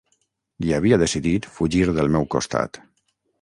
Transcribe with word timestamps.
I 0.69 0.71
havia 0.77 0.99
decidit 1.01 1.45
fugir 1.59 1.83
del 1.99 2.11
meu 2.17 2.27
costat. 2.37 2.81